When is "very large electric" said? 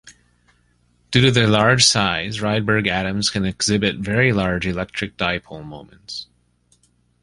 3.97-5.15